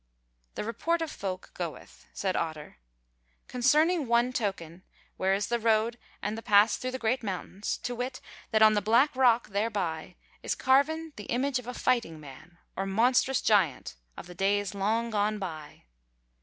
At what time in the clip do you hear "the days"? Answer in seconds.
14.25-14.73